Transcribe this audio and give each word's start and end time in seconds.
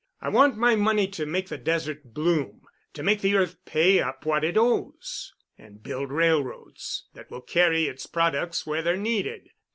I 0.19 0.29
want 0.29 0.57
my 0.57 0.75
money 0.75 1.07
to 1.09 1.27
make 1.27 1.49
the 1.49 1.59
desert 1.59 2.11
bloom—to 2.15 3.03
make 3.03 3.21
the 3.21 3.35
earth 3.35 3.63
pay 3.65 3.99
up 3.99 4.25
what 4.25 4.43
it 4.43 4.57
owes, 4.57 5.31
and 5.59 5.83
build 5.83 6.11
railroads 6.11 7.05
that 7.13 7.29
will 7.29 7.41
carry 7.41 7.83
its 7.85 8.07
products 8.07 8.65
where 8.65 8.81
they're 8.81 8.97
needed. 8.97 9.51